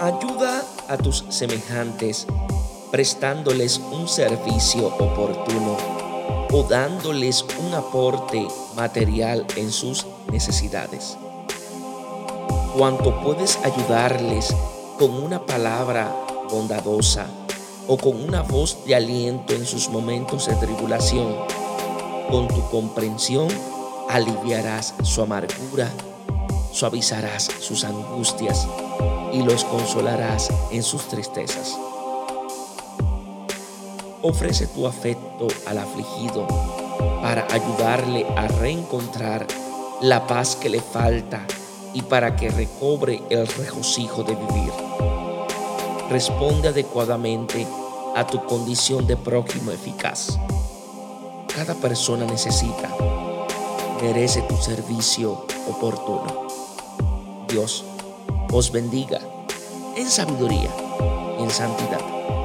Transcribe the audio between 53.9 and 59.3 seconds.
merece tu servicio oportuno. Dios os bendiga